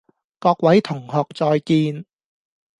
[0.39, 2.03] 各位同學再見